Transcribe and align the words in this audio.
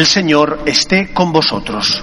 El 0.00 0.06
Señor 0.06 0.62
esté 0.64 1.12
con 1.12 1.30
vosotros. 1.30 2.02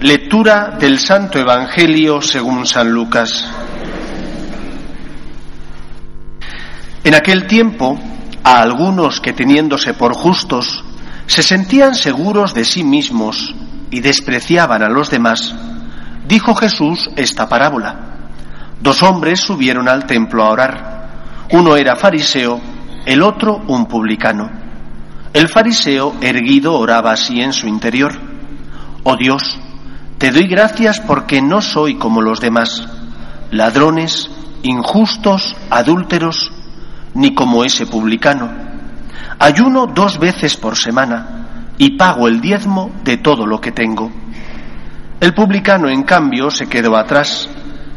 Lectura 0.00 0.76
del 0.78 1.00
Santo 1.00 1.36
Evangelio 1.40 2.22
según 2.22 2.68
San 2.68 2.92
Lucas. 2.92 3.50
En 7.02 7.16
aquel 7.16 7.48
tiempo, 7.48 7.98
a 8.44 8.62
algunos 8.62 9.20
que 9.20 9.32
teniéndose 9.32 9.92
por 9.92 10.14
justos, 10.14 10.84
se 11.26 11.42
sentían 11.42 11.96
seguros 11.96 12.54
de 12.54 12.64
sí 12.64 12.84
mismos 12.84 13.56
y 13.90 13.98
despreciaban 13.98 14.80
a 14.84 14.88
los 14.88 15.10
demás, 15.10 15.52
dijo 16.28 16.54
Jesús 16.54 17.10
esta 17.16 17.48
parábola. 17.48 18.30
Dos 18.80 19.02
hombres 19.02 19.40
subieron 19.40 19.88
al 19.88 20.06
templo 20.06 20.44
a 20.44 20.50
orar. 20.50 21.08
Uno 21.50 21.74
era 21.74 21.96
fariseo, 21.96 22.60
el 23.04 23.22
otro 23.22 23.64
un 23.66 23.86
publicano. 23.86 24.57
El 25.34 25.48
fariseo 25.48 26.14
erguido 26.22 26.74
oraba 26.78 27.12
así 27.12 27.40
en 27.40 27.52
su 27.52 27.68
interior. 27.68 28.12
Oh 29.02 29.16
Dios, 29.16 29.58
te 30.16 30.30
doy 30.30 30.46
gracias 30.48 31.00
porque 31.00 31.42
no 31.42 31.60
soy 31.60 31.96
como 31.96 32.22
los 32.22 32.40
demás, 32.40 32.88
ladrones, 33.50 34.30
injustos, 34.62 35.54
adúlteros, 35.70 36.50
ni 37.14 37.34
como 37.34 37.62
ese 37.62 37.86
publicano. 37.86 38.50
Ayuno 39.38 39.86
dos 39.86 40.18
veces 40.18 40.56
por 40.56 40.76
semana 40.76 41.74
y 41.76 41.96
pago 41.96 42.26
el 42.26 42.40
diezmo 42.40 42.90
de 43.04 43.18
todo 43.18 43.46
lo 43.46 43.60
que 43.60 43.70
tengo. 43.70 44.10
El 45.20 45.34
publicano, 45.34 45.88
en 45.88 46.04
cambio, 46.04 46.50
se 46.50 46.68
quedó 46.68 46.96
atrás 46.96 47.48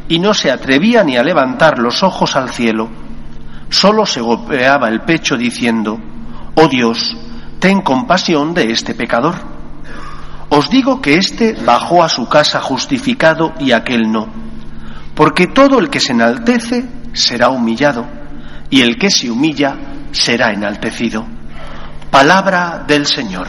y 0.09 0.19
no 0.19 0.33
se 0.33 0.51
atrevía 0.51 1.03
ni 1.03 1.15
a 1.15 1.23
levantar 1.23 1.79
los 1.79 2.03
ojos 2.03 2.35
al 2.35 2.49
cielo. 2.49 2.89
Solo 3.69 4.05
se 4.05 4.19
golpeaba 4.19 4.89
el 4.89 5.01
pecho 5.01 5.37
diciendo, 5.37 5.97
Oh 6.55 6.67
Dios, 6.67 7.15
ten 7.59 7.81
compasión 7.81 8.53
de 8.53 8.71
este 8.71 8.93
pecador. 8.93 9.35
Os 10.49 10.69
digo 10.69 11.01
que 11.01 11.15
éste 11.15 11.55
bajó 11.65 12.03
a 12.03 12.09
su 12.09 12.27
casa 12.27 12.59
justificado 12.59 13.53
y 13.59 13.71
aquel 13.71 14.11
no, 14.11 14.27
porque 15.15 15.47
todo 15.47 15.79
el 15.79 15.89
que 15.89 16.01
se 16.01 16.11
enaltece 16.11 16.85
será 17.13 17.49
humillado, 17.49 18.05
y 18.69 18.81
el 18.81 18.97
que 18.97 19.09
se 19.09 19.31
humilla 19.31 19.77
será 20.11 20.51
enaltecido. 20.51 21.25
Palabra 22.09 22.83
del 22.85 23.05
Señor. 23.05 23.47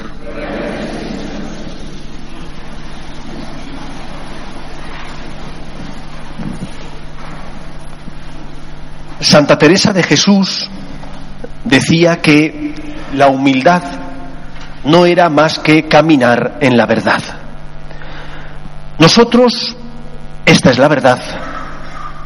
Santa 9.19 9.57
Teresa 9.57 9.93
de 9.93 10.03
Jesús 10.03 10.69
decía 11.65 12.21
que 12.21 12.75
la 13.15 13.29
humildad 13.29 13.83
no 14.85 15.07
era 15.07 15.29
más 15.29 15.59
que 15.59 15.87
caminar 15.89 16.59
en 16.61 16.77
la 16.77 16.87
verdad. 16.87 17.23
Nosotros, 18.99 19.77
esta 20.47 20.71
es 20.71 20.79
la 20.79 20.89
verdad, 20.89 21.21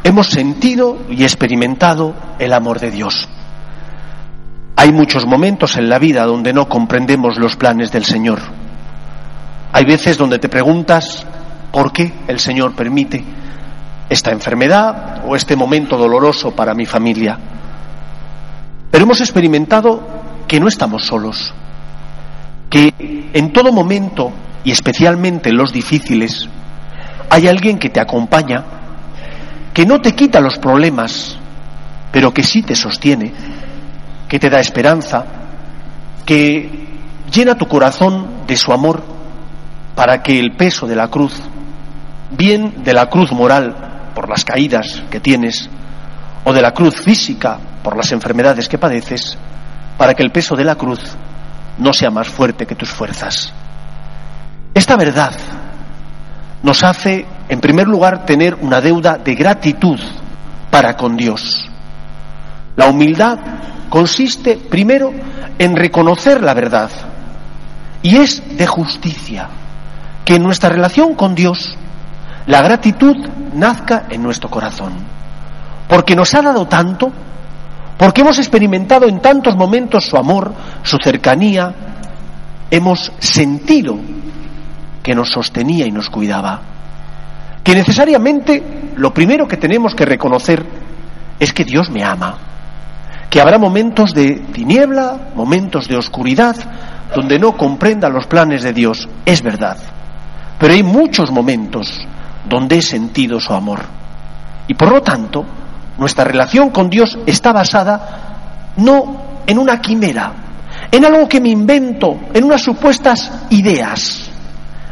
hemos 0.05 0.29
sentido 0.29 0.99
y 1.11 1.23
experimentado 1.23 2.15
el 2.39 2.53
amor 2.53 2.81
de 2.81 2.91
Dios. 2.91 3.29
Hay 4.77 4.93
muchos 4.93 5.27
momentos 5.27 5.77
en 5.77 5.89
la 5.89 5.99
vida 5.99 6.25
donde 6.25 6.53
no 6.53 6.69
comprendemos 6.69 7.39
los 7.39 7.57
planes 7.57 7.91
del 7.93 8.05
Señor. 8.05 8.41
Hay 9.73 9.85
veces 9.85 10.17
donde 10.17 10.39
te 10.39 10.49
preguntas 10.49 11.27
por 11.73 11.93
qué 11.93 12.13
el 12.29 12.39
Señor 12.39 12.75
permite 12.75 13.25
esta 14.09 14.31
enfermedad 14.31 15.25
o 15.27 15.35
este 15.35 15.57
momento 15.57 15.97
doloroso 15.97 16.53
para 16.53 16.75
mi 16.75 16.87
familia. 16.87 17.39
Pero 18.91 19.05
hemos 19.05 19.21
experimentado 19.21 20.16
que 20.47 20.61
no 20.61 20.69
estamos 20.69 21.05
solos, 21.05 21.53
que 22.71 22.93
en 23.33 23.53
todo 23.53 23.73
momento 23.73 24.33
y 24.65 24.71
especialmente 24.71 25.51
en 25.51 25.57
los 25.57 25.73
difíciles 25.73 26.49
hay 27.31 27.49
alguien 27.49 27.79
que 27.79 27.91
te 27.91 28.01
acompaña, 28.01 28.65
que 29.73 29.87
no 29.87 30.01
te 30.01 30.15
quita 30.15 30.41
los 30.41 30.59
problemas, 30.59 31.37
pero 32.13 32.33
que 32.33 32.43
sí 32.43 32.63
te 32.63 32.75
sostiene, 32.75 33.33
que 34.29 34.39
te 34.39 34.51
da 34.51 34.61
esperanza, 34.61 35.25
que 36.25 36.87
llena 37.33 37.57
tu 37.57 37.67
corazón 37.67 38.47
de 38.47 38.57
su 38.57 38.73
amor 38.73 39.03
para 39.95 40.23
que 40.23 40.39
el 40.39 40.57
peso 40.57 40.87
de 40.87 40.97
la 40.97 41.09
cruz, 41.09 41.35
bien 42.31 42.83
de 42.85 42.93
la 42.93 43.09
cruz 43.09 43.33
moral 43.33 44.11
por 44.15 44.29
las 44.29 44.45
caídas 44.45 45.03
que 45.11 45.21
tienes, 45.21 45.69
o 46.45 46.53
de 46.53 46.63
la 46.63 46.73
cruz 46.73 47.01
física 47.01 47.59
por 47.83 47.97
las 47.97 48.13
enfermedades 48.13 48.69
que 48.69 48.79
padeces, 48.79 49.37
para 49.97 50.15
que 50.15 50.23
el 50.23 50.31
peso 50.31 50.57
de 50.57 50.65
la 50.65 50.75
cruz 50.75 51.01
no 51.79 51.93
sea 51.93 52.11
más 52.11 52.29
fuerte 52.29 52.67
que 52.67 52.75
tus 52.75 52.91
fuerzas. 52.91 53.53
Esta 54.75 54.97
verdad 54.97 55.33
nos 56.63 56.83
hace, 56.83 57.27
en 57.49 57.61
primer 57.61 57.87
lugar, 57.87 58.27
tener 58.27 58.55
una 58.61 58.81
deuda 58.81 59.19
de 59.19 59.35
gratitud 59.35 59.99
para 60.71 60.97
con 60.97 61.17
Dios. 61.17 61.71
La 62.77 62.87
humildad 62.87 63.39
consiste, 63.89 64.57
primero, 64.57 65.13
en 65.59 65.77
reconocer 65.77 66.43
la 66.43 66.55
verdad 66.55 66.91
y 68.03 68.17
es 68.17 68.57
de 68.57 68.67
justicia 68.67 69.49
que 70.25 70.37
en 70.37 70.43
nuestra 70.43 70.69
relación 70.69 71.15
con 71.15 71.35
Dios 71.35 71.77
la 72.47 72.63
gratitud 72.63 73.17
nazca 73.55 74.05
en 74.11 74.23
nuestro 74.23 74.51
corazón, 74.51 74.93
porque 75.89 76.15
nos 76.15 76.35
ha 76.35 76.43
dado 76.43 76.67
tanto 76.67 77.13
porque 77.97 78.21
hemos 78.21 78.39
experimentado 78.39 79.09
en 79.09 79.21
tantos 79.21 79.57
momentos 79.57 80.05
su 80.05 80.17
amor, 80.17 80.53
su 80.83 80.99
cercanía, 80.99 81.75
hemos 82.71 83.13
sentido 83.19 83.97
que 85.03 85.15
nos 85.15 85.31
sostenía 85.31 85.87
y 85.87 85.91
nos 85.91 86.11
cuidaba. 86.11 86.61
Que 87.63 87.75
necesariamente 87.75 88.93
lo 88.97 89.15
primero 89.15 89.49
que 89.49 89.57
tenemos 89.57 89.95
que 89.95 90.05
reconocer 90.05 90.65
es 91.39 91.53
que 91.53 91.65
Dios 91.65 91.91
me 91.91 92.05
ama, 92.05 92.37
que 93.31 93.41
habrá 93.41 93.59
momentos 93.59 94.13
de 94.13 94.37
tiniebla, 94.53 95.31
momentos 95.35 95.89
de 95.89 95.97
oscuridad, 95.97 96.57
donde 97.15 97.39
no 97.39 97.57
comprenda 97.57 98.09
los 98.09 98.27
planes 98.27 98.63
de 98.63 98.73
Dios, 98.73 99.09
es 99.25 99.43
verdad, 99.43 99.77
pero 100.59 100.75
hay 100.75 100.83
muchos 100.83 101.31
momentos 101.31 102.07
donde 102.49 102.79
he 102.79 102.83
sentido 102.83 103.41
su 103.41 103.53
amor. 103.53 103.81
Y 104.69 104.75
por 104.75 104.91
lo 104.91 105.03
tanto, 105.03 105.45
nuestra 105.99 106.25
relación 106.25 106.71
con 106.71 106.91
Dios 106.91 107.19
está 107.27 107.53
basada 107.53 108.73
no 108.77 109.43
en 109.47 109.59
una 109.59 109.81
quimera, 109.81 110.33
en 110.91 111.05
algo 111.05 111.29
que 111.29 111.41
me 111.41 111.49
invento, 111.49 112.19
en 112.35 112.45
unas 112.45 112.63
supuestas 112.63 113.31
ideas. 113.51 114.29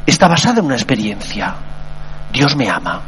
Está 0.07 0.29
basada 0.29 0.61
en 0.61 0.67
una 0.67 0.75
experiencia. 0.75 1.55
Dios 2.33 2.57
me 2.57 2.69
ama. 2.69 3.03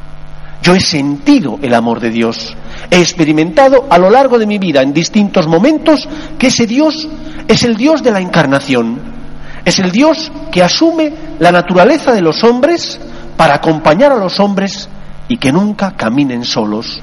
Yo 0.62 0.74
he 0.74 0.80
sentido 0.80 1.58
el 1.62 1.74
amor 1.74 2.00
de 2.00 2.10
Dios. 2.10 2.54
He 2.90 3.00
experimentado 3.00 3.86
a 3.88 3.98
lo 3.98 4.10
largo 4.10 4.38
de 4.38 4.46
mi 4.46 4.58
vida 4.58 4.82
en 4.82 4.92
distintos 4.92 5.46
momentos 5.46 6.08
que 6.38 6.48
ese 6.48 6.66
Dios 6.66 7.08
es 7.46 7.62
el 7.64 7.76
Dios 7.76 8.02
de 8.02 8.10
la 8.10 8.20
encarnación. 8.20 8.98
Es 9.64 9.78
el 9.78 9.90
Dios 9.90 10.30
que 10.50 10.62
asume 10.62 11.12
la 11.38 11.52
naturaleza 11.52 12.12
de 12.12 12.22
los 12.22 12.42
hombres 12.44 13.00
para 13.36 13.54
acompañar 13.54 14.12
a 14.12 14.16
los 14.16 14.40
hombres 14.40 14.88
y 15.28 15.36
que 15.36 15.52
nunca 15.52 15.92
caminen 15.96 16.44
solos 16.44 17.02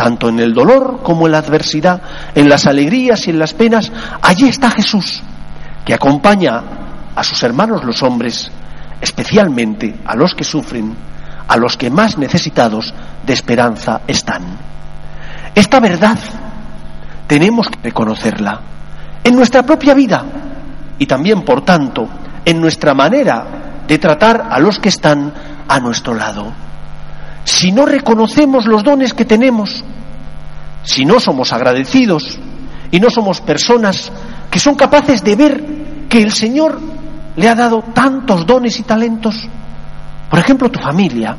tanto 0.00 0.30
en 0.30 0.40
el 0.40 0.54
dolor 0.54 1.00
como 1.02 1.26
en 1.26 1.32
la 1.32 1.40
adversidad, 1.40 2.00
en 2.34 2.48
las 2.48 2.66
alegrías 2.66 3.26
y 3.26 3.30
en 3.30 3.38
las 3.38 3.52
penas, 3.52 3.92
allí 4.22 4.48
está 4.48 4.70
Jesús, 4.70 5.22
que 5.84 5.92
acompaña 5.92 6.62
a 7.14 7.22
sus 7.22 7.42
hermanos 7.42 7.84
los 7.84 8.02
hombres, 8.02 8.50
especialmente 8.98 9.94
a 10.06 10.16
los 10.16 10.34
que 10.34 10.42
sufren, 10.42 10.96
a 11.46 11.54
los 11.58 11.76
que 11.76 11.90
más 11.90 12.16
necesitados 12.16 12.94
de 13.26 13.34
esperanza 13.34 14.00
están. 14.06 14.40
Esta 15.54 15.80
verdad 15.80 16.18
tenemos 17.26 17.68
que 17.68 17.80
reconocerla 17.82 18.58
en 19.22 19.36
nuestra 19.36 19.64
propia 19.64 19.92
vida 19.92 20.24
y 20.98 21.04
también, 21.04 21.42
por 21.42 21.62
tanto, 21.62 22.08
en 22.46 22.58
nuestra 22.58 22.94
manera 22.94 23.82
de 23.86 23.98
tratar 23.98 24.48
a 24.50 24.58
los 24.60 24.78
que 24.78 24.88
están 24.88 25.34
a 25.68 25.78
nuestro 25.78 26.14
lado. 26.14 26.50
Si 27.44 27.72
no 27.72 27.84
reconocemos 27.84 28.66
los 28.66 28.82
dones 28.82 29.12
que 29.12 29.24
tenemos, 29.24 29.84
si 30.82 31.04
no 31.04 31.20
somos 31.20 31.52
agradecidos 31.52 32.38
y 32.90 33.00
no 33.00 33.10
somos 33.10 33.40
personas 33.40 34.10
que 34.50 34.58
son 34.58 34.74
capaces 34.74 35.22
de 35.22 35.36
ver 35.36 35.64
que 36.08 36.22
el 36.22 36.32
Señor 36.32 36.80
le 37.36 37.48
ha 37.48 37.54
dado 37.54 37.82
tantos 37.94 38.46
dones 38.46 38.78
y 38.80 38.82
talentos, 38.82 39.48
por 40.28 40.38
ejemplo, 40.38 40.70
tu 40.70 40.80
familia, 40.80 41.36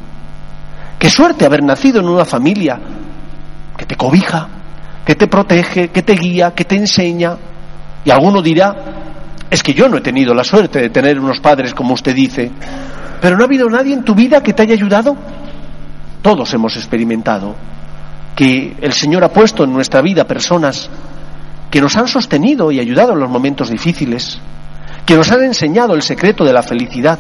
qué 0.98 1.10
suerte 1.10 1.46
haber 1.46 1.64
nacido 1.64 2.00
en 2.00 2.08
una 2.08 2.26
familia 2.26 2.80
que 3.78 3.86
te 3.86 3.96
cobija, 3.96 4.48
que 5.06 5.16
te 5.16 5.28
protege, 5.28 5.90
que 5.90 6.04
te 6.04 6.14
guía, 6.14 6.54
que 6.54 6.66
te 6.66 6.76
enseña. 6.76 7.36
Y 8.06 8.12
alguno 8.12 8.42
dirá, 8.42 8.76
es 9.50 9.64
que 9.64 9.74
yo 9.74 9.90
no 9.90 9.98
he 9.98 10.02
tenido 10.02 10.34
la 10.34 10.44
suerte 10.44 10.80
de 10.80 10.90
tener 10.90 11.20
unos 11.20 11.40
padres 11.40 11.74
como 11.74 11.94
usted 11.94 12.16
dice, 12.16 12.52
pero 13.20 13.36
¿no 13.36 13.44
ha 13.44 13.48
habido 13.48 13.70
nadie 13.70 13.94
en 13.94 14.04
tu 14.04 14.16
vida 14.16 14.42
que 14.42 14.54
te 14.54 14.64
haya 14.64 14.74
ayudado? 14.74 15.16
Todos 16.22 16.54
hemos 16.54 16.76
experimentado 16.76 17.56
que 18.36 18.75
el 18.81 18.94
Señor 18.94 19.24
ha 19.24 19.30
puesto 19.30 19.63
en 19.63 19.74
nuestra 19.74 20.01
vida 20.01 20.25
personas 20.25 20.89
que 21.69 21.81
nos 21.81 21.95
han 21.95 22.07
sostenido 22.07 22.72
y 22.72 22.80
ayudado 22.80 23.13
en 23.13 23.19
los 23.19 23.30
momentos 23.30 23.69
difíciles, 23.69 24.39
que 25.06 25.16
nos 25.16 25.31
han 25.31 25.44
enseñado 25.44 25.94
el 25.94 26.01
secreto 26.01 26.44
de 26.44 26.54
la 26.54 26.63
felicidad, 26.63 27.19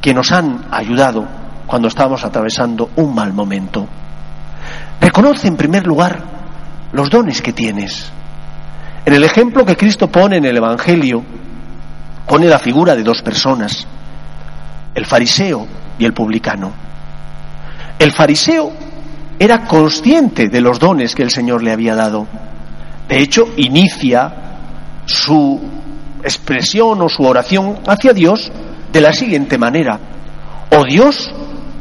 que 0.00 0.14
nos 0.14 0.32
han 0.32 0.66
ayudado 0.70 1.26
cuando 1.66 1.88
estábamos 1.88 2.24
atravesando 2.24 2.90
un 2.96 3.14
mal 3.14 3.32
momento. 3.32 3.86
Reconoce 5.00 5.48
en 5.48 5.56
primer 5.56 5.86
lugar 5.86 6.20
los 6.92 7.08
dones 7.08 7.40
que 7.40 7.52
tienes. 7.52 8.10
En 9.04 9.14
el 9.14 9.24
ejemplo 9.24 9.64
que 9.64 9.76
Cristo 9.76 10.08
pone 10.08 10.36
en 10.36 10.44
el 10.44 10.56
Evangelio, 10.56 11.22
pone 12.26 12.46
la 12.46 12.58
figura 12.58 12.94
de 12.94 13.02
dos 13.02 13.22
personas, 13.22 13.86
el 14.94 15.06
fariseo 15.06 15.66
y 15.98 16.04
el 16.04 16.12
publicano. 16.12 16.72
El 17.98 18.12
fariseo 18.12 18.72
era 19.40 19.64
consciente 19.64 20.50
de 20.50 20.60
los 20.60 20.78
dones 20.78 21.14
que 21.14 21.22
el 21.22 21.30
Señor 21.30 21.62
le 21.62 21.72
había 21.72 21.94
dado. 21.94 22.26
De 23.08 23.22
hecho, 23.22 23.46
inicia 23.56 24.30
su 25.06 25.58
expresión 26.22 27.00
o 27.00 27.08
su 27.08 27.22
oración 27.22 27.78
hacia 27.86 28.12
Dios 28.12 28.52
de 28.92 29.00
la 29.00 29.14
siguiente 29.14 29.56
manera. 29.56 29.98
Oh 30.70 30.84
Dios, 30.84 31.32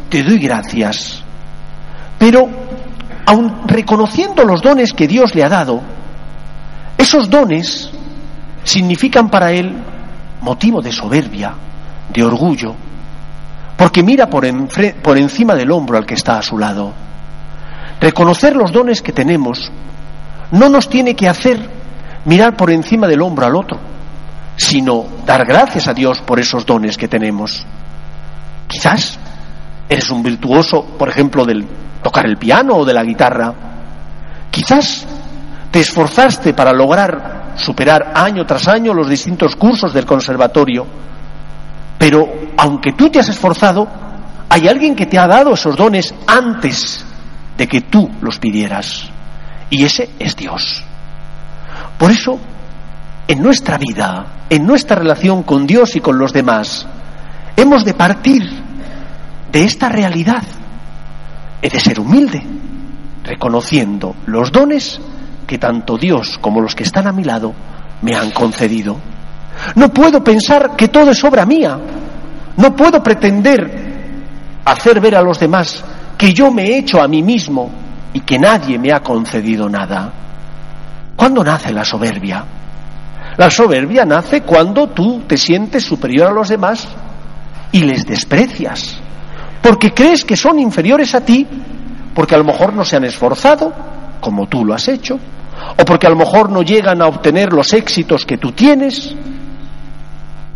te 0.07 0.23
doy 0.23 0.39
gracias. 0.39 1.21
Pero, 2.17 2.47
aun 3.25 3.67
reconociendo 3.67 4.45
los 4.45 4.61
dones 4.61 4.93
que 4.93 5.09
Dios 5.09 5.35
le 5.35 5.43
ha 5.43 5.49
dado, 5.49 5.81
esos 6.97 7.29
dones 7.29 7.91
significan 8.63 9.29
para 9.29 9.51
él 9.51 9.75
motivo 10.39 10.81
de 10.81 10.93
soberbia, 10.93 11.53
de 12.13 12.23
orgullo, 12.23 12.73
porque 13.75 14.01
mira 14.01 14.29
por, 14.29 14.47
por 15.01 15.17
encima 15.17 15.55
del 15.55 15.71
hombro 15.71 15.97
al 15.97 16.05
que 16.05 16.13
está 16.13 16.37
a 16.37 16.41
su 16.41 16.57
lado. 16.57 17.08
Reconocer 17.99 18.55
los 18.55 18.71
dones 18.71 19.01
que 19.01 19.11
tenemos 19.11 19.71
no 20.51 20.69
nos 20.69 20.89
tiene 20.89 21.15
que 21.15 21.27
hacer 21.27 21.59
mirar 22.25 22.55
por 22.55 22.71
encima 22.71 23.07
del 23.07 23.21
hombro 23.21 23.45
al 23.45 23.55
otro, 23.55 23.77
sino 24.55 25.05
dar 25.25 25.45
gracias 25.45 25.87
a 25.87 25.93
Dios 25.93 26.21
por 26.21 26.39
esos 26.39 26.65
dones 26.65 26.97
que 26.97 27.07
tenemos. 27.07 27.65
Quizás 28.67 29.17
eres 29.87 30.09
un 30.09 30.23
virtuoso, 30.23 30.85
por 30.97 31.09
ejemplo, 31.09 31.45
del 31.45 31.65
tocar 32.01 32.25
el 32.25 32.37
piano 32.37 32.75
o 32.75 32.85
de 32.85 32.93
la 32.93 33.03
guitarra. 33.03 33.53
Quizás 34.49 35.05
te 35.71 35.79
esforzaste 35.79 36.53
para 36.53 36.73
lograr 36.73 37.53
superar 37.55 38.13
año 38.15 38.45
tras 38.45 38.67
año 38.67 38.93
los 38.93 39.09
distintos 39.09 39.55
cursos 39.55 39.93
del 39.93 40.05
conservatorio 40.05 40.85
pero 41.99 42.27
aunque 42.57 42.93
tú 42.93 43.09
te 43.09 43.19
has 43.19 43.27
esforzado, 43.27 43.87
hay 44.47 44.67
alguien 44.67 44.95
que 44.95 45.05
te 45.05 45.19
ha 45.19 45.27
dado 45.27 45.53
esos 45.53 45.75
dones 45.75 46.15
antes 46.25 47.05
de 47.59 47.67
que 47.67 47.81
tú 47.81 48.09
los 48.21 48.39
pidieras. 48.39 49.03
Y 49.69 49.83
ese 49.83 50.09
es 50.17 50.35
Dios. 50.37 50.81
Por 51.97 52.09
eso, 52.09 52.39
en 53.27 53.43
nuestra 53.43 53.77
vida, 53.77 54.45
en 54.49 54.65
nuestra 54.65 54.95
relación 54.95 55.43
con 55.43 55.67
Dios 55.67 55.93
y 55.97 55.99
con 55.99 56.17
los 56.17 56.31
demás, 56.31 56.87
hemos 57.57 57.83
de 57.83 57.93
partir 57.93 58.49
de 59.51 59.63
esta 59.65 59.89
realidad. 59.89 60.41
He 61.61 61.69
de 61.69 61.81
ser 61.81 61.99
humilde, 61.99 62.41
reconociendo 63.25 64.15
los 64.25 64.53
dones 64.53 65.01
que 65.45 65.57
tanto 65.57 65.97
Dios 65.97 66.37
como 66.39 66.61
los 66.61 66.73
que 66.73 66.83
están 66.83 67.07
a 67.07 67.11
mi 67.11 67.25
lado 67.25 67.53
me 68.01 68.15
han 68.15 68.31
concedido. 68.31 68.95
No 69.75 69.89
puedo 69.89 70.23
pensar 70.23 70.77
que 70.77 70.87
todo 70.87 71.11
es 71.11 71.21
obra 71.25 71.45
mía. 71.45 71.77
No 72.55 72.73
puedo 72.73 73.03
pretender 73.03 73.89
hacer 74.63 75.01
ver 75.01 75.17
a 75.17 75.21
los 75.21 75.37
demás 75.37 75.83
que 76.19 76.33
yo 76.33 76.51
me 76.51 76.65
he 76.65 76.77
hecho 76.79 77.01
a 77.01 77.07
mí 77.07 77.23
mismo 77.23 77.71
y 78.13 78.19
que 78.19 78.37
nadie 78.37 78.77
me 78.77 78.91
ha 78.91 78.99
concedido 78.99 79.69
nada. 79.69 80.11
¿Cuándo 81.15 81.43
nace 81.43 81.71
la 81.71 81.85
soberbia? 81.85 82.43
La 83.37 83.49
soberbia 83.49 84.05
nace 84.05 84.41
cuando 84.41 84.89
tú 84.89 85.21
te 85.25 85.37
sientes 85.37 85.83
superior 85.83 86.27
a 86.27 86.33
los 86.33 86.49
demás 86.49 86.87
y 87.71 87.79
les 87.79 88.05
desprecias, 88.05 88.99
porque 89.61 89.93
crees 89.93 90.25
que 90.25 90.35
son 90.35 90.59
inferiores 90.59 91.15
a 91.15 91.21
ti, 91.21 91.47
porque 92.13 92.35
a 92.35 92.37
lo 92.37 92.43
mejor 92.43 92.73
no 92.73 92.83
se 92.83 92.97
han 92.97 93.05
esforzado 93.05 93.73
como 94.19 94.47
tú 94.47 94.65
lo 94.65 94.73
has 94.73 94.89
hecho, 94.89 95.17
o 95.77 95.85
porque 95.85 96.07
a 96.07 96.09
lo 96.09 96.17
mejor 96.17 96.51
no 96.51 96.61
llegan 96.61 97.01
a 97.01 97.07
obtener 97.07 97.53
los 97.53 97.71
éxitos 97.71 98.25
que 98.25 98.37
tú 98.37 98.51
tienes, 98.51 99.15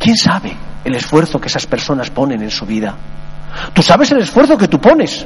¿Quién 0.03 0.17
sabe 0.17 0.53
el 0.83 0.95
esfuerzo 0.95 1.39
que 1.39 1.47
esas 1.47 1.65
personas 1.65 2.09
ponen 2.09 2.41
en 2.41 2.51
su 2.51 2.65
vida? 2.65 2.93
Tú 3.73 3.81
sabes 3.81 4.11
el 4.11 4.19
esfuerzo 4.19 4.57
que 4.57 4.67
tú 4.67 4.79
pones, 4.79 5.25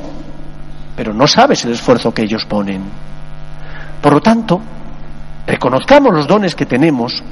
pero 0.96 1.14
no 1.14 1.28
sabes 1.28 1.64
el 1.66 1.74
esfuerzo 1.74 2.14
que 2.14 2.24
ellos 2.24 2.46
ponen. 2.46 2.84
Por 4.02 4.14
lo 4.14 4.22
tanto, 4.22 4.62
reconozcamos 5.46 6.14
los 6.14 6.28
dones 6.28 6.56
que 6.56 6.66
tenemos, 6.66 7.24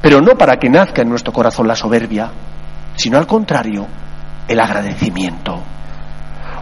pero 0.00 0.20
no 0.20 0.36
para 0.36 0.56
que 0.56 0.68
nazca 0.68 1.02
en 1.02 1.08
nuestro 1.08 1.32
corazón 1.32 1.68
la 1.68 1.76
soberbia, 1.76 2.30
sino 2.96 3.18
al 3.18 3.26
contrario, 3.26 3.86
el 4.48 4.60
agradecimiento. 4.60 5.60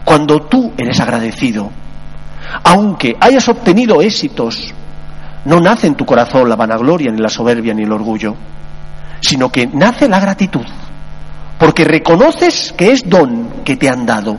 Cuando 0.03 0.41
tú 0.41 0.73
eres 0.77 0.99
agradecido, 0.99 1.71
aunque 2.63 3.15
hayas 3.19 3.47
obtenido 3.49 4.01
éxitos, 4.01 4.73
no 5.45 5.59
nace 5.59 5.87
en 5.87 5.95
tu 5.95 6.05
corazón 6.05 6.47
la 6.49 6.55
vanagloria, 6.55 7.11
ni 7.11 7.19
la 7.19 7.29
soberbia, 7.29 7.73
ni 7.73 7.83
el 7.83 7.91
orgullo 7.91 8.35
sino 9.21 9.51
que 9.51 9.67
nace 9.67 10.07
la 10.07 10.19
gratitud, 10.19 10.65
porque 11.57 11.83
reconoces 11.83 12.73
que 12.77 12.91
es 12.91 13.07
don 13.07 13.63
que 13.63 13.77
te 13.77 13.89
han 13.89 14.05
dado, 14.05 14.37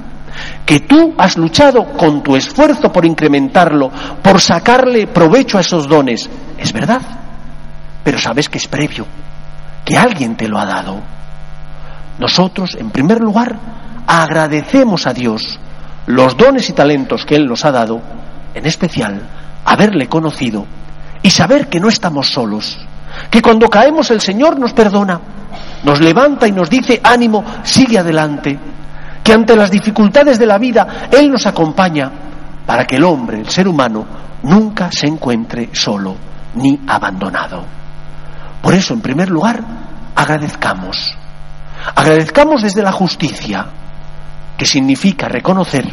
que 0.65 0.81
tú 0.81 1.15
has 1.17 1.37
luchado 1.37 1.85
con 1.97 2.23
tu 2.23 2.37
esfuerzo 2.37 2.93
por 2.93 3.05
incrementarlo, 3.05 3.91
por 4.23 4.41
sacarle 4.41 5.07
provecho 5.07 5.59
a 5.59 5.63
esos 5.63 5.89
dones. 5.89 6.29
Es 6.59 6.73
verdad, 6.73 7.01
pero 8.05 8.19
sabes 8.19 8.49
que 8.49 8.59
es 8.59 8.69
previo, 8.69 9.07
que 9.85 9.97
alguien 9.97 10.37
te 10.37 10.49
lo 10.49 10.59
ha 10.59 10.67
dado. 10.67 11.01
Nosotros, 12.19 12.77
en 12.79 12.91
primer 12.91 13.21
lugar, 13.21 13.59
agradecemos 14.07 15.07
a 15.07 15.13
Dios 15.13 15.59
los 16.07 16.37
dones 16.37 16.69
y 16.71 16.73
talentos 16.73 17.25
que 17.25 17.35
Él 17.35 17.47
nos 17.47 17.65
ha 17.65 17.73
dado, 17.73 18.01
en 18.55 18.67
especial 18.67 19.21
haberle 19.65 20.07
conocido 20.09 20.65
y 21.23 21.31
saber 21.31 21.69
que 21.69 21.81
no 21.81 21.89
estamos 21.89 22.31
solos, 22.31 22.79
que 23.31 23.43
cuando 23.43 23.69
caemos 23.69 24.11
el 24.11 24.21
Señor 24.21 24.59
nos 24.59 24.73
perdona, 24.73 25.21
nos 25.87 26.01
levanta 26.01 26.49
y 26.49 26.53
nos 26.53 26.69
dice, 26.69 27.01
ánimo, 27.01 27.45
sigue 27.63 27.97
adelante, 27.97 28.59
que 29.23 29.33
ante 29.33 29.55
las 29.55 29.71
dificultades 29.71 30.37
de 30.37 30.45
la 30.45 30.59
vida 30.59 31.09
Él 31.13 31.31
nos 31.31 31.47
acompaña 31.47 32.11
para 32.67 32.85
que 32.85 32.97
el 32.97 33.05
hombre, 33.05 33.39
el 33.39 33.49
ser 33.49 33.69
humano, 33.69 34.05
nunca 34.43 34.91
se 34.91 35.07
encuentre 35.07 35.71
solo 35.73 36.17
ni 36.57 36.81
abandonado. 36.89 37.65
Por 38.61 38.75
eso, 38.75 38.95
en 38.95 39.01
primer 39.01 39.31
lugar, 39.31 39.63
agradezcamos. 40.17 41.15
Agradezcamos 41.95 42.63
desde 42.63 42.83
la 42.83 42.91
justicia, 42.91 43.67
que 44.59 44.67
significa 44.67 45.29
reconocer 45.29 45.87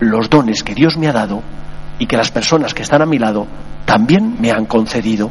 los 0.00 0.30
dones 0.30 0.62
que 0.62 0.74
Dios 0.74 0.96
me 0.96 1.08
ha 1.08 1.12
dado 1.12 1.42
y 1.98 2.06
que 2.06 2.16
las 2.16 2.30
personas 2.30 2.72
que 2.72 2.82
están 2.82 3.02
a 3.02 3.06
mi 3.06 3.18
lado 3.18 3.46
también 3.84 4.36
me 4.40 4.50
han 4.50 4.64
concedido. 4.64 5.30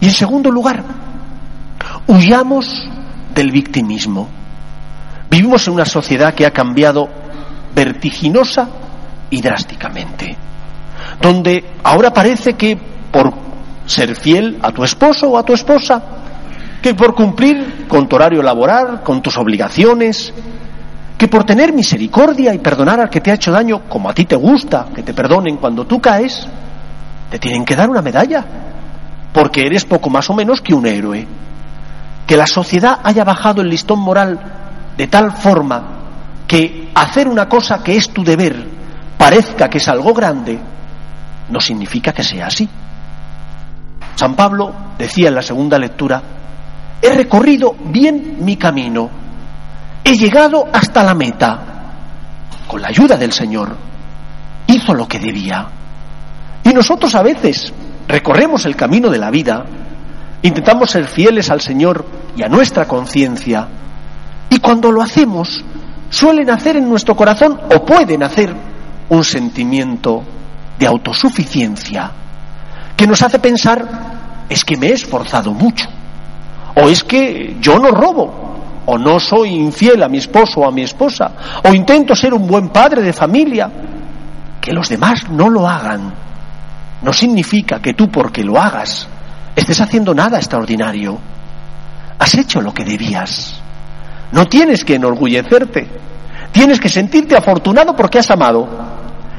Y 0.00 0.06
en 0.06 0.12
segundo 0.12 0.50
lugar, 0.50 0.82
huyamos 2.06 2.88
del 3.34 3.50
victimismo. 3.50 4.28
Vivimos 5.30 5.66
en 5.66 5.74
una 5.74 5.84
sociedad 5.84 6.34
que 6.34 6.46
ha 6.46 6.50
cambiado 6.50 7.08
vertiginosa 7.74 8.68
y 9.30 9.40
drásticamente, 9.40 10.36
donde 11.20 11.64
ahora 11.82 12.12
parece 12.12 12.54
que 12.54 12.78
por 13.10 13.32
ser 13.86 14.16
fiel 14.16 14.58
a 14.62 14.72
tu 14.72 14.84
esposo 14.84 15.28
o 15.28 15.38
a 15.38 15.44
tu 15.44 15.52
esposa, 15.52 16.02
que 16.80 16.94
por 16.94 17.14
cumplir 17.14 17.86
con 17.88 18.08
tu 18.08 18.16
horario 18.16 18.42
laboral, 18.42 19.02
con 19.02 19.20
tus 19.20 19.36
obligaciones, 19.36 20.32
que 21.18 21.28
por 21.28 21.44
tener 21.44 21.72
misericordia 21.72 22.54
y 22.54 22.58
perdonar 22.58 23.00
al 23.00 23.10
que 23.10 23.20
te 23.20 23.30
ha 23.30 23.34
hecho 23.34 23.50
daño, 23.50 23.82
como 23.88 24.08
a 24.08 24.14
ti 24.14 24.24
te 24.24 24.36
gusta, 24.36 24.86
que 24.94 25.02
te 25.02 25.14
perdonen 25.14 25.56
cuando 25.56 25.86
tú 25.86 26.00
caes, 26.00 26.46
te 27.30 27.38
tienen 27.38 27.64
que 27.64 27.74
dar 27.74 27.90
una 27.90 28.02
medalla, 28.02 28.44
porque 29.32 29.66
eres 29.66 29.84
poco 29.84 30.10
más 30.10 30.28
o 30.30 30.34
menos 30.34 30.60
que 30.60 30.74
un 30.74 30.86
héroe. 30.86 31.26
Que 32.26 32.36
la 32.36 32.46
sociedad 32.46 33.00
haya 33.02 33.24
bajado 33.24 33.62
el 33.62 33.68
listón 33.68 34.00
moral 34.00 34.38
de 34.96 35.06
tal 35.06 35.32
forma 35.32 35.96
que 36.46 36.90
hacer 36.94 37.28
una 37.28 37.48
cosa 37.48 37.82
que 37.82 37.96
es 37.96 38.10
tu 38.10 38.24
deber 38.24 38.66
parezca 39.18 39.68
que 39.68 39.78
es 39.78 39.88
algo 39.88 40.14
grande, 40.14 40.58
no 41.48 41.60
significa 41.60 42.12
que 42.12 42.22
sea 42.22 42.46
así. 42.46 42.68
San 44.14 44.34
Pablo 44.34 44.72
decía 44.98 45.28
en 45.28 45.34
la 45.34 45.42
segunda 45.42 45.78
lectura, 45.78 46.22
he 47.02 47.12
recorrido 47.12 47.74
bien 47.86 48.36
mi 48.40 48.56
camino, 48.56 49.10
he 50.02 50.16
llegado 50.16 50.66
hasta 50.72 51.02
la 51.02 51.14
meta, 51.14 51.58
con 52.66 52.80
la 52.80 52.88
ayuda 52.88 53.16
del 53.16 53.32
Señor, 53.32 53.76
hizo 54.66 54.94
lo 54.94 55.06
que 55.06 55.18
debía. 55.18 55.66
Y 56.64 56.70
nosotros 56.70 57.14
a 57.14 57.22
veces 57.22 57.72
recorremos 58.08 58.64
el 58.66 58.76
camino 58.76 59.10
de 59.10 59.18
la 59.18 59.30
vida, 59.30 59.64
intentamos 60.42 60.90
ser 60.90 61.06
fieles 61.06 61.50
al 61.50 61.60
Señor 61.60 62.04
y 62.36 62.42
a 62.42 62.48
nuestra 62.48 62.86
conciencia, 62.86 63.68
y 64.50 64.58
cuando 64.58 64.92
lo 64.92 65.02
hacemos, 65.02 65.64
suelen 66.10 66.50
hacer 66.50 66.76
en 66.76 66.88
nuestro 66.88 67.16
corazón 67.16 67.58
o 67.74 67.84
pueden 67.84 68.22
hacer 68.22 68.54
un 69.08 69.24
sentimiento 69.24 70.22
de 70.78 70.86
autosuficiencia 70.86 72.12
que 72.96 73.06
nos 73.06 73.22
hace 73.22 73.38
pensar 73.38 73.86
es 74.48 74.64
que 74.64 74.76
me 74.76 74.88
he 74.88 74.92
esforzado 74.92 75.52
mucho 75.52 75.86
o 76.74 76.88
es 76.88 77.04
que 77.04 77.56
yo 77.60 77.78
no 77.78 77.90
robo 77.90 78.82
o 78.86 78.98
no 78.98 79.20
soy 79.20 79.50
infiel 79.50 80.02
a 80.02 80.08
mi 80.08 80.18
esposo 80.18 80.60
o 80.60 80.68
a 80.68 80.72
mi 80.72 80.82
esposa 80.82 81.32
o 81.68 81.74
intento 81.74 82.14
ser 82.14 82.32
un 82.32 82.46
buen 82.46 82.68
padre 82.68 83.02
de 83.02 83.12
familia. 83.12 83.70
Que 84.60 84.72
los 84.72 84.88
demás 84.88 85.28
no 85.30 85.48
lo 85.48 85.68
hagan 85.68 86.12
no 87.02 87.12
significa 87.12 87.80
que 87.80 87.94
tú 87.94 88.08
porque 88.10 88.42
lo 88.42 88.58
hagas 88.58 89.06
estés 89.56 89.80
haciendo 89.80 90.14
nada 90.14 90.36
extraordinario 90.36 91.18
has 92.18 92.34
hecho 92.34 92.60
lo 92.60 92.72
que 92.72 92.84
debías 92.84 93.60
no 94.32 94.46
tienes 94.46 94.84
que 94.84 94.96
enorgullecerte. 94.96 95.88
Tienes 96.52 96.80
que 96.80 96.88
sentirte 96.88 97.36
afortunado 97.36 97.94
porque 97.94 98.18
has 98.18 98.30
amado. 98.30 98.68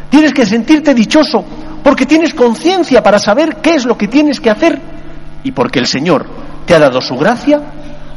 Tienes 0.09 0.33
que 0.33 0.45
sentirte 0.45 0.93
dichoso 0.93 1.43
porque 1.83 2.05
tienes 2.05 2.33
conciencia 2.33 3.03
para 3.03 3.19
saber 3.19 3.57
qué 3.57 3.75
es 3.75 3.85
lo 3.85 3.97
que 3.97 4.07
tienes 4.07 4.39
que 4.39 4.49
hacer 4.49 4.81
y 5.43 5.51
porque 5.51 5.79
el 5.79 5.87
Señor 5.87 6.25
te 6.65 6.73
ha 6.73 6.79
dado 6.79 7.01
su 7.01 7.15
gracia 7.15 7.61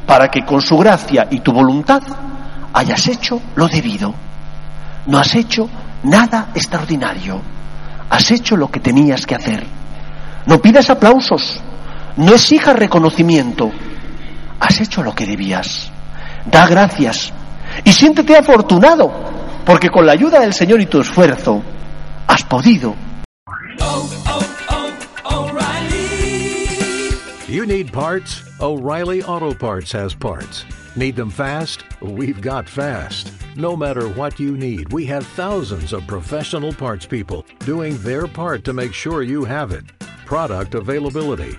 para 0.07 0.28
que 0.28 0.45
con 0.45 0.61
su 0.61 0.76
gracia 0.76 1.28
y 1.30 1.40
tu 1.40 1.52
voluntad 1.52 2.02
hayas 2.73 3.07
hecho 3.09 3.40
lo 3.57 3.69
debido. 3.69 4.14
No 5.07 5.19
has 5.19 5.35
hecho 5.35 5.69
nada 6.04 6.49
extraordinario. 6.54 7.40
Has 8.09 8.30
hecho 8.30 8.57
lo 8.57 8.71
que 8.71 8.80
tenías 8.80 9.26
que 9.26 9.35
hacer. 9.35 9.66
No 10.47 10.59
pidas 10.61 10.90
aplausos. 10.90 11.61
No 12.17 12.35
exijas 12.35 12.76
reconocimiento. 12.76 13.71
Has 14.61 14.81
hecho 14.81 15.02
lo 15.02 15.14
que 15.14 15.26
debías. 15.26 15.90
Da 16.47 16.67
gracias 16.67 17.33
y 17.85 17.93
siéntete 17.93 18.37
afortunado, 18.37 19.12
porque 19.64 19.90
con 19.90 20.07
la 20.07 20.12
ayuda 20.12 20.40
del 20.40 20.52
Señor 20.52 20.81
y 20.81 20.87
tu 20.87 21.00
esfuerzo 21.00 21.62
has 22.26 22.43
podido. 22.45 22.95
You 27.49 27.67
need 27.67 27.93
parts? 27.93 28.45
O'Reilly 28.61 29.23
Auto 29.23 29.52
Parts 29.52 29.90
has 29.93 30.14
parts. 30.14 30.64
Need 30.95 31.17
them 31.17 31.31
fast? 31.31 31.83
We've 32.00 32.40
got 32.40 32.69
fast. 32.69 33.33
No 33.57 33.76
matter 33.76 34.09
what 34.09 34.38
you 34.38 34.57
need, 34.57 34.93
we 34.93 35.05
have 35.07 35.26
thousands 35.26 35.93
of 35.93 36.07
professional 36.07 36.73
parts 36.73 37.07
people 37.07 37.45
doing 37.67 37.97
their 37.99 38.29
part 38.29 38.64
to 38.64 38.73
make 38.73 38.95
sure 38.95 39.23
you 39.23 39.45
have 39.45 39.73
it. 39.73 39.85
Product 40.26 40.75
availability. 40.76 41.59